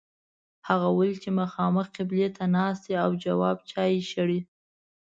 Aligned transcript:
هغه 0.67 0.87
ولید 0.97 1.17
چې 1.23 1.29
مخامخ 1.39 1.87
قبلې 1.97 2.27
ته 2.37 2.43
ناست 2.55 2.83
دی 2.85 2.95
او 3.03 3.09
جواب 3.23 3.57
چای 3.71 3.93
شړي. 4.11 4.39